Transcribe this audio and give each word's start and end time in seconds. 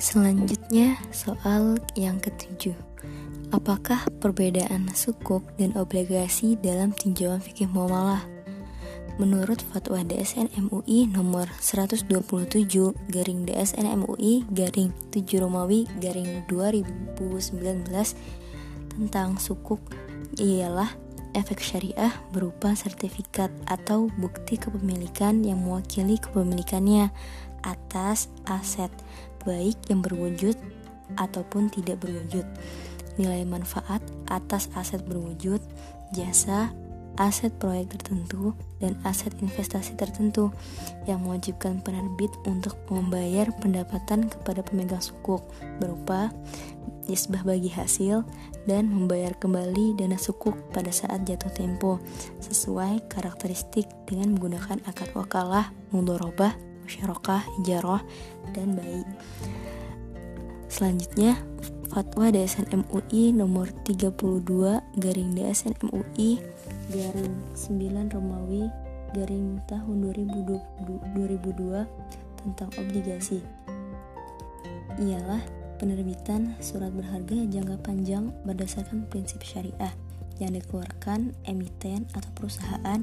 Selanjutnya, 0.00 0.96
soal 1.12 1.76
yang 1.92 2.16
ketujuh. 2.24 2.72
Apakah 3.52 4.08
perbedaan 4.16 4.88
sukuk 4.96 5.44
dan 5.60 5.76
obligasi 5.76 6.56
dalam 6.56 6.96
tinjauan 6.96 7.44
fikih 7.44 7.68
muamalah? 7.68 8.24
Menurut 9.20 9.60
fatwa 9.60 10.00
DSN 10.00 10.56
MUI 10.56 11.04
nomor 11.04 11.52
127 11.60 12.08
garing 13.12 13.44
DSN 13.44 13.92
MUI 14.00 14.48
garing 14.48 14.88
7 15.12 15.44
Romawi 15.44 15.84
garing 16.00 16.48
2019 16.48 17.60
tentang 18.96 19.36
sukuk 19.36 19.84
ialah 20.40 20.88
efek 21.36 21.60
syariah 21.60 22.16
berupa 22.32 22.72
sertifikat 22.72 23.52
atau 23.68 24.08
bukti 24.16 24.56
kepemilikan 24.56 25.44
yang 25.44 25.60
mewakili 25.60 26.16
kepemilikannya 26.16 27.12
atas 27.60 28.32
aset 28.48 28.88
baik 29.44 29.76
yang 29.88 30.00
berwujud 30.04 30.54
ataupun 31.18 31.72
tidak 31.72 32.02
berwujud. 32.02 32.46
Nilai 33.18 33.42
manfaat 33.44 34.00
atas 34.30 34.70
aset 34.78 35.02
berwujud 35.04 35.60
jasa 36.14 36.70
aset 37.20 37.52
proyek 37.60 37.92
tertentu 38.00 38.56
dan 38.80 38.96
aset 39.04 39.34
investasi 39.44 39.92
tertentu 39.98 40.48
yang 41.04 41.20
mewajibkan 41.20 41.84
penerbit 41.84 42.32
untuk 42.48 42.78
membayar 42.88 43.50
pendapatan 43.60 44.32
kepada 44.32 44.64
pemegang 44.64 45.04
sukuk 45.04 45.44
berupa 45.82 46.32
nisbah 47.10 47.42
bagi 47.42 47.68
hasil 47.68 48.22
dan 48.64 48.88
membayar 48.88 49.34
kembali 49.36 49.98
dana 49.98 50.16
sukuk 50.16 50.54
pada 50.70 50.94
saat 50.94 51.26
jatuh 51.26 51.50
tempo 51.50 51.98
sesuai 52.40 53.10
karakteristik 53.10 53.90
dengan 54.06 54.38
menggunakan 54.38 54.78
akad 54.86 55.10
wakalah, 55.12 55.74
mudorobah, 55.90 56.54
musyarakah, 56.90 57.46
ijarah, 57.62 58.02
dan 58.50 58.74
baik. 58.74 59.06
Selanjutnya, 60.66 61.38
Fatwa 61.90 62.34
DSN 62.34 62.66
MUI 62.70 63.30
nomor 63.30 63.70
32 63.86 64.18
garing 64.98 65.30
DSN 65.34 65.74
MUI 65.86 66.38
garing 66.90 67.34
9 67.54 68.14
Romawi 68.14 68.66
garing 69.10 69.58
tahun 69.66 69.96
2002, 70.14 71.18
2002 71.18 71.82
tentang 72.38 72.70
obligasi 72.78 73.42
ialah 75.02 75.42
penerbitan 75.82 76.54
surat 76.62 76.94
berharga 76.94 77.42
jangka 77.50 77.74
panjang 77.82 78.30
berdasarkan 78.46 79.10
prinsip 79.10 79.42
syariah 79.42 79.90
yang 80.38 80.54
dikeluarkan 80.54 81.34
emiten 81.42 82.06
atau 82.14 82.30
perusahaan 82.38 83.02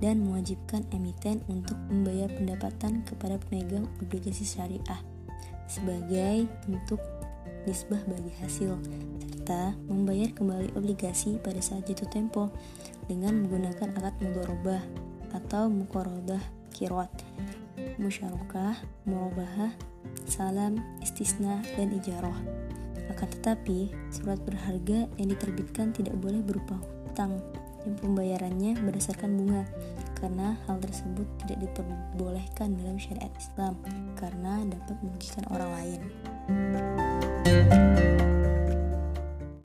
dan 0.00 0.20
mewajibkan 0.22 0.84
emiten 0.92 1.40
untuk 1.48 1.76
membayar 1.88 2.28
pendapatan 2.32 3.04
kepada 3.08 3.40
pemegang 3.48 3.88
obligasi 4.02 4.44
syariah 4.44 5.00
sebagai 5.66 6.46
bentuk 6.66 7.02
nisbah 7.66 7.98
bagi 8.06 8.30
hasil, 8.38 8.78
serta 9.46 9.74
membayar 9.90 10.30
kembali 10.30 10.74
obligasi 10.78 11.38
pada 11.42 11.58
saat 11.58 11.86
jatuh 11.90 12.06
tempo 12.06 12.54
dengan 13.10 13.42
menggunakan 13.42 13.90
akad 13.98 14.14
mudorobah 14.22 14.82
atau 15.34 15.66
mukorodah 15.66 16.42
kirot, 16.70 17.10
musyarakah, 17.98 18.78
murabahah, 19.06 19.74
salam, 20.30 20.78
istisna, 21.02 21.62
dan 21.74 21.90
ijarah. 21.94 22.38
Akan 23.10 23.30
tetapi, 23.30 23.90
surat 24.10 24.38
berharga 24.42 25.06
yang 25.18 25.28
diterbitkan 25.30 25.94
tidak 25.94 26.14
boleh 26.18 26.42
berupa 26.42 26.78
hutang 27.06 27.38
yang 27.86 27.96
pembayarannya 28.02 28.72
berdasarkan 28.82 29.30
bunga 29.38 29.62
karena 30.18 30.58
hal 30.66 30.82
tersebut 30.82 31.26
tidak 31.46 31.70
diperbolehkan 31.70 32.74
dalam 32.74 32.98
syariat 32.98 33.30
Islam 33.38 33.78
karena 34.18 34.66
dapat 34.66 34.96
merugikan 35.06 35.44
orang 35.54 35.70
lain. 35.78 36.00